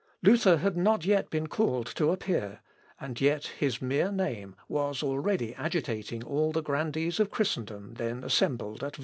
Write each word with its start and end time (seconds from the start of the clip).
Luther 0.23 0.57
had 0.57 0.75
not 0.75 1.05
yet 1.05 1.29
been 1.29 1.45
called 1.45 1.85
to 1.93 2.09
appear, 2.09 2.61
and 2.99 3.21
yet 3.21 3.45
his 3.59 3.83
mere 3.83 4.11
name 4.11 4.55
was 4.67 5.03
already 5.03 5.53
agitating 5.53 6.23
all 6.23 6.51
the 6.51 6.63
grandees 6.63 7.19
of 7.19 7.29
Christendom 7.29 7.93
then 7.97 8.23
assembled 8.23 8.83
at 8.83 8.97
Worms. 8.97 8.99